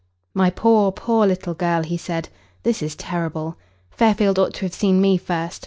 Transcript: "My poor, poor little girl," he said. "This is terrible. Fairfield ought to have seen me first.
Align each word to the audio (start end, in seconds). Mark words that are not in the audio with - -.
"My 0.33 0.49
poor, 0.49 0.91
poor 0.91 1.27
little 1.27 1.53
girl," 1.53 1.83
he 1.83 1.95
said. 1.95 2.29
"This 2.63 2.81
is 2.81 2.95
terrible. 2.95 3.57
Fairfield 3.91 4.39
ought 4.39 4.55
to 4.55 4.65
have 4.65 4.73
seen 4.73 4.99
me 4.99 5.15
first. 5.19 5.59